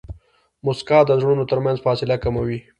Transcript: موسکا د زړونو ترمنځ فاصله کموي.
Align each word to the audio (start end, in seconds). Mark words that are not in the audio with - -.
موسکا 0.65 0.99
د 1.05 1.11
زړونو 1.21 1.43
ترمنځ 1.51 1.77
فاصله 1.85 2.15
کموي. 2.23 2.59